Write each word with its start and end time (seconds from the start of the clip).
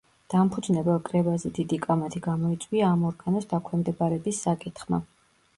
დამფუძნებელ 0.33 0.95
კრებაზე 1.09 1.51
დიდი 1.57 1.79
კამათი 1.83 2.21
გამოიწვია 2.29 2.89
ამ 2.97 3.07
ორგანოს 3.11 3.49
დაქვემდებარების 3.53 4.45
საკითხმა. 4.49 5.03